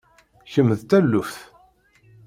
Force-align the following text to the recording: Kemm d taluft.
Kemm 0.51 0.69
d 0.79 0.81
taluft. 0.89 1.37